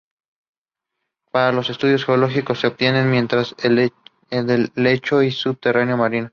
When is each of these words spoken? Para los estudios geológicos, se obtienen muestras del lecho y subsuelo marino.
Para 1.31 1.51
los 1.51 1.69
estudios 1.69 2.05
geológicos, 2.05 2.59
se 2.59 2.65
obtienen 2.65 3.07
muestras 3.11 3.55
del 3.61 4.71
lecho 4.73 5.21
y 5.21 5.29
subsuelo 5.29 5.95
marino. 5.95 6.29